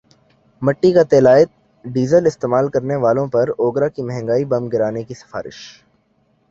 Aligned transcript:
مٹی 0.61 0.91
کا 0.93 1.03
تیللائٹ 1.11 1.49
ڈیزل 1.85 2.25
استعمال 2.27 2.69
کرنے 2.73 2.95
والوں 3.03 3.27
پر 3.33 3.49
اوگرا 3.57 3.87
کی 3.87 4.01
مہنگائی 4.03 4.45
بم 4.45 4.67
گرانے 4.69 5.03
کی 5.03 5.13
سفارش 5.13 5.57